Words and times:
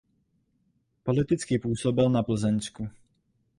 Politicky 1.03 1.59
působil 1.59 2.09
na 2.09 2.23
Plzeňsku. 2.23 2.87